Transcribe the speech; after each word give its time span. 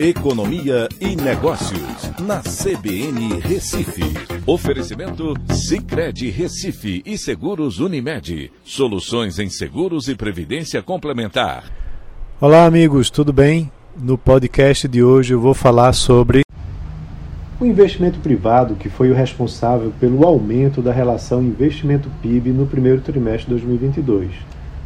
Economia 0.00 0.88
e 1.00 1.16
Negócios, 1.16 2.12
na 2.20 2.38
CBN 2.38 3.40
Recife. 3.40 4.04
Oferecimento 4.46 5.34
Cicred 5.52 6.30
Recife 6.30 7.02
e 7.04 7.18
Seguros 7.18 7.80
Unimed. 7.80 8.52
Soluções 8.62 9.40
em 9.40 9.50
seguros 9.50 10.06
e 10.06 10.14
previdência 10.14 10.80
complementar. 10.84 11.64
Olá, 12.40 12.64
amigos, 12.64 13.10
tudo 13.10 13.32
bem? 13.32 13.72
No 14.00 14.16
podcast 14.16 14.86
de 14.86 15.02
hoje 15.02 15.34
eu 15.34 15.40
vou 15.40 15.52
falar 15.52 15.92
sobre 15.92 16.42
o 17.58 17.66
investimento 17.66 18.20
privado, 18.20 18.76
que 18.76 18.88
foi 18.88 19.10
o 19.10 19.14
responsável 19.14 19.92
pelo 19.98 20.24
aumento 20.24 20.80
da 20.80 20.92
relação 20.92 21.42
investimento-PIB 21.42 22.50
no 22.50 22.68
primeiro 22.68 23.00
trimestre 23.00 23.46
de 23.46 23.50
2022. 23.50 24.30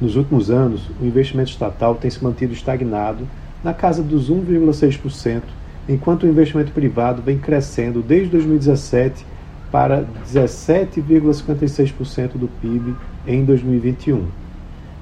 Nos 0.00 0.16
últimos 0.16 0.50
anos, 0.50 0.80
o 0.98 1.04
investimento 1.04 1.50
estatal 1.50 1.96
tem 1.96 2.10
se 2.10 2.24
mantido 2.24 2.54
estagnado 2.54 3.28
na 3.62 3.72
casa 3.72 4.02
dos 4.02 4.28
1,6%, 4.30 5.42
enquanto 5.88 6.24
o 6.24 6.28
investimento 6.28 6.72
privado 6.72 7.22
vem 7.22 7.38
crescendo 7.38 8.02
desde 8.02 8.30
2017 8.30 9.24
para 9.70 10.04
17,56% 10.26 12.32
do 12.34 12.48
PIB 12.48 12.96
em 13.26 13.44
2021. 13.44 14.26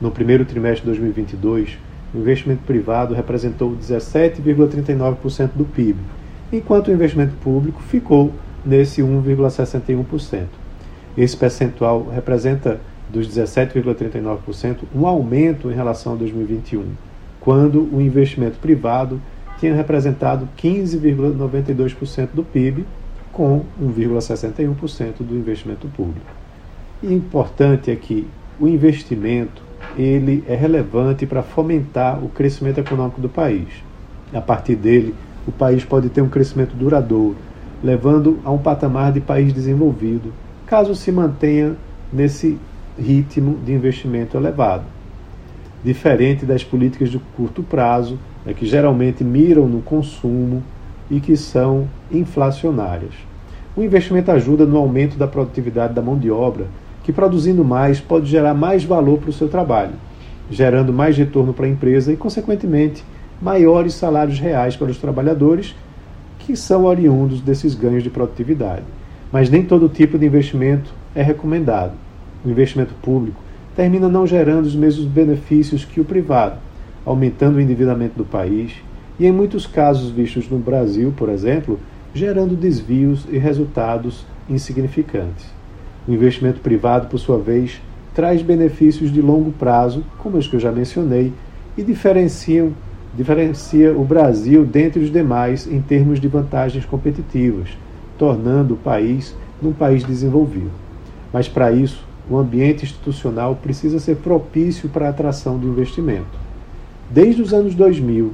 No 0.00 0.10
primeiro 0.10 0.44
trimestre 0.44 0.82
de 0.82 0.86
2022, 0.86 1.78
o 2.14 2.18
investimento 2.18 2.62
privado 2.64 3.14
representou 3.14 3.76
17,39% 3.76 5.50
do 5.54 5.64
PIB, 5.64 5.98
enquanto 6.52 6.88
o 6.88 6.92
investimento 6.92 7.34
público 7.36 7.80
ficou 7.82 8.32
nesse 8.64 9.02
1,61%. 9.02 10.46
Esse 11.16 11.36
percentual 11.36 12.08
representa 12.08 12.80
dos 13.08 13.28
17,39% 13.28 14.78
um 14.94 15.06
aumento 15.06 15.70
em 15.70 15.74
relação 15.74 16.12
a 16.12 16.16
2021 16.16 17.09
quando 17.40 17.88
o 17.92 18.00
investimento 18.00 18.58
privado 18.58 19.20
tinha 19.58 19.74
representado 19.74 20.48
15,92% 20.58 22.28
do 22.32 22.44
PIB, 22.44 22.86
com 23.32 23.64
1,61% 23.80 25.18
do 25.20 25.34
investimento 25.34 25.88
público. 25.88 26.26
E 27.02 27.12
importante 27.12 27.90
é 27.90 27.96
que 27.96 28.26
o 28.58 28.68
investimento 28.68 29.62
ele 29.96 30.44
é 30.46 30.54
relevante 30.54 31.26
para 31.26 31.42
fomentar 31.42 32.22
o 32.22 32.28
crescimento 32.28 32.78
econômico 32.78 33.20
do 33.20 33.28
país. 33.28 33.68
A 34.32 34.40
partir 34.40 34.76
dele, 34.76 35.14
o 35.46 35.52
país 35.52 35.84
pode 35.84 36.08
ter 36.10 36.20
um 36.20 36.28
crescimento 36.28 36.74
duradouro, 36.76 37.36
levando 37.82 38.38
a 38.44 38.50
um 38.50 38.58
patamar 38.58 39.12
de 39.12 39.20
país 39.20 39.52
desenvolvido, 39.52 40.32
caso 40.66 40.94
se 40.94 41.10
mantenha 41.10 41.76
nesse 42.12 42.58
ritmo 42.98 43.58
de 43.64 43.72
investimento 43.72 44.36
elevado 44.36 44.84
diferente 45.84 46.44
das 46.44 46.62
políticas 46.62 47.08
de 47.08 47.18
curto 47.36 47.62
prazo, 47.62 48.18
né, 48.44 48.52
que 48.52 48.66
geralmente 48.66 49.24
miram 49.24 49.66
no 49.66 49.80
consumo 49.80 50.62
e 51.10 51.20
que 51.20 51.36
são 51.36 51.88
inflacionárias. 52.10 53.14
O 53.76 53.82
investimento 53.82 54.30
ajuda 54.30 54.66
no 54.66 54.76
aumento 54.76 55.16
da 55.16 55.26
produtividade 55.26 55.94
da 55.94 56.02
mão 56.02 56.18
de 56.18 56.30
obra, 56.30 56.66
que 57.02 57.12
produzindo 57.12 57.64
mais 57.64 58.00
pode 58.00 58.26
gerar 58.26 58.54
mais 58.54 58.84
valor 58.84 59.18
para 59.18 59.30
o 59.30 59.32
seu 59.32 59.48
trabalho, 59.48 59.94
gerando 60.50 60.92
mais 60.92 61.16
retorno 61.16 61.52
para 61.52 61.66
a 61.66 61.68
empresa 61.68 62.12
e, 62.12 62.16
consequentemente, 62.16 63.04
maiores 63.40 63.94
salários 63.94 64.38
reais 64.38 64.76
para 64.76 64.90
os 64.90 64.98
trabalhadores, 64.98 65.74
que 66.40 66.56
são 66.56 66.84
oriundos 66.84 67.40
desses 67.40 67.74
ganhos 67.74 68.02
de 68.02 68.10
produtividade. 68.10 68.82
Mas 69.32 69.48
nem 69.48 69.64
todo 69.64 69.88
tipo 69.88 70.18
de 70.18 70.26
investimento 70.26 70.92
é 71.14 71.22
recomendado. 71.22 71.92
O 72.44 72.50
investimento 72.50 72.94
público 73.00 73.40
termina 73.74 74.08
não 74.08 74.26
gerando 74.26 74.66
os 74.66 74.74
mesmos 74.74 75.06
benefícios 75.06 75.84
que 75.84 76.00
o 76.00 76.04
privado, 76.04 76.58
aumentando 77.04 77.56
o 77.56 77.60
endividamento 77.60 78.16
do 78.16 78.24
país 78.24 78.72
e, 79.18 79.26
em 79.26 79.32
muitos 79.32 79.66
casos 79.66 80.10
vistos 80.10 80.48
no 80.48 80.58
Brasil, 80.58 81.12
por 81.16 81.28
exemplo, 81.28 81.78
gerando 82.14 82.56
desvios 82.56 83.26
e 83.30 83.38
resultados 83.38 84.24
insignificantes. 84.48 85.46
O 86.08 86.12
investimento 86.12 86.60
privado, 86.60 87.06
por 87.06 87.18
sua 87.18 87.38
vez, 87.38 87.80
traz 88.14 88.42
benefícios 88.42 89.12
de 89.12 89.22
longo 89.22 89.52
prazo, 89.52 90.04
como 90.18 90.36
os 90.36 90.46
que 90.46 90.56
eu 90.56 90.60
já 90.60 90.72
mencionei, 90.72 91.32
e 91.76 91.82
diferenciam, 91.82 92.72
diferencia 93.14 93.92
o 93.96 94.04
Brasil 94.04 94.64
dentre 94.64 95.02
os 95.02 95.12
demais 95.12 95.66
em 95.66 95.80
termos 95.80 96.20
de 96.20 96.26
vantagens 96.26 96.84
competitivas, 96.84 97.68
tornando 98.18 98.74
o 98.74 98.76
país 98.76 99.36
num 99.62 99.72
país 99.72 100.02
desenvolvido. 100.02 100.70
Mas 101.32 101.48
para 101.48 101.70
isso, 101.70 102.04
o 102.30 102.38
ambiente 102.38 102.84
institucional 102.84 103.56
precisa 103.56 103.98
ser 103.98 104.16
propício 104.18 104.88
para 104.88 105.06
a 105.06 105.10
atração 105.10 105.58
do 105.58 105.66
investimento. 105.66 106.38
Desde 107.10 107.42
os 107.42 107.52
anos 107.52 107.74
2000, 107.74 108.32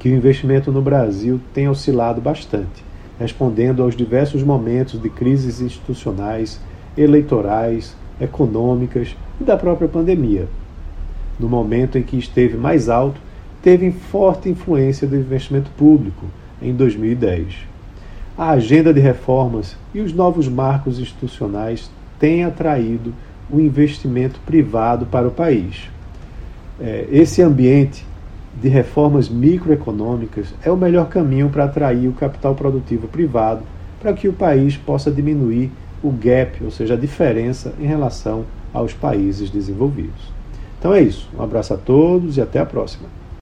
que 0.00 0.08
o 0.08 0.14
investimento 0.14 0.72
no 0.72 0.82
Brasil 0.82 1.40
tem 1.54 1.68
oscilado 1.68 2.20
bastante, 2.20 2.84
respondendo 3.16 3.84
aos 3.84 3.94
diversos 3.94 4.42
momentos 4.42 5.00
de 5.00 5.08
crises 5.08 5.60
institucionais, 5.60 6.60
eleitorais, 6.98 7.96
econômicas 8.20 9.16
e 9.40 9.44
da 9.44 9.56
própria 9.56 9.88
pandemia. 9.88 10.48
No 11.38 11.48
momento 11.48 11.96
em 11.96 12.02
que 12.02 12.18
esteve 12.18 12.56
mais 12.56 12.88
alto, 12.88 13.20
teve 13.62 13.92
forte 13.92 14.48
influência 14.48 15.06
do 15.06 15.16
investimento 15.16 15.70
público, 15.76 16.26
em 16.60 16.74
2010. 16.74 17.54
A 18.36 18.50
agenda 18.50 18.92
de 18.92 18.98
reformas 18.98 19.76
e 19.94 20.00
os 20.00 20.12
novos 20.12 20.48
marcos 20.48 20.98
institucionais 20.98 21.88
tem 22.18 22.44
atraído 22.44 23.12
o 23.50 23.60
investimento 23.60 24.40
privado 24.40 25.06
para 25.06 25.28
o 25.28 25.30
país. 25.30 25.90
É, 26.80 27.06
esse 27.10 27.42
ambiente 27.42 28.04
de 28.60 28.68
reformas 28.68 29.28
microeconômicas 29.28 30.54
é 30.62 30.70
o 30.70 30.76
melhor 30.76 31.08
caminho 31.08 31.48
para 31.48 31.64
atrair 31.64 32.08
o 32.08 32.12
capital 32.12 32.54
produtivo 32.54 33.08
privado 33.08 33.62
para 34.00 34.12
que 34.12 34.28
o 34.28 34.32
país 34.32 34.76
possa 34.76 35.10
diminuir 35.10 35.70
o 36.02 36.10
gap, 36.10 36.62
ou 36.62 36.70
seja, 36.70 36.94
a 36.94 36.96
diferença 36.96 37.72
em 37.80 37.86
relação 37.86 38.44
aos 38.72 38.92
países 38.92 39.48
desenvolvidos. 39.48 40.32
Então 40.78 40.92
é 40.92 41.00
isso. 41.00 41.28
Um 41.36 41.42
abraço 41.42 41.72
a 41.72 41.78
todos 41.78 42.36
e 42.36 42.40
até 42.40 42.58
a 42.58 42.66
próxima. 42.66 43.08